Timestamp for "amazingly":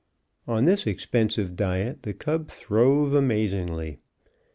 3.13-3.99